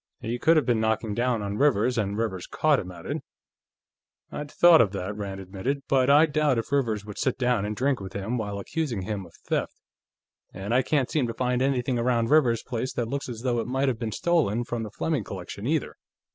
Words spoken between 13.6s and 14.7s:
might have been stolen